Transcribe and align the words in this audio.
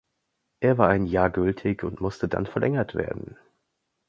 Er 0.61 0.79
war 0.79 0.89
ein 0.89 1.05
Jahr 1.05 1.29
gültig 1.29 1.83
und 1.83 2.01
musste 2.01 2.27
dann 2.27 2.47
verlängert 2.47 2.95
werden. 2.95 3.37